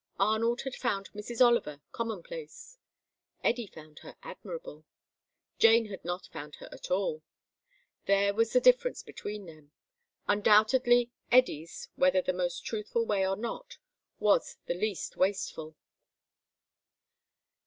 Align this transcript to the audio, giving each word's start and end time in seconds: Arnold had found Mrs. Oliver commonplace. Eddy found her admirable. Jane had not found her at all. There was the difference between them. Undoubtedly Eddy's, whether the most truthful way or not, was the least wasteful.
Arnold 0.19 0.61
had 0.63 0.73
found 0.73 1.11
Mrs. 1.11 1.45
Oliver 1.45 1.79
commonplace. 1.91 2.79
Eddy 3.43 3.67
found 3.67 3.99
her 3.99 4.15
admirable. 4.23 4.83
Jane 5.59 5.89
had 5.89 6.03
not 6.03 6.25
found 6.33 6.55
her 6.55 6.67
at 6.71 6.89
all. 6.89 7.21
There 8.07 8.33
was 8.33 8.51
the 8.53 8.59
difference 8.59 9.03
between 9.03 9.45
them. 9.45 9.73
Undoubtedly 10.27 11.11
Eddy's, 11.31 11.87
whether 11.97 12.23
the 12.23 12.33
most 12.33 12.65
truthful 12.65 13.05
way 13.05 13.27
or 13.27 13.35
not, 13.35 13.77
was 14.17 14.57
the 14.65 14.73
least 14.73 15.17
wasteful. 15.17 15.75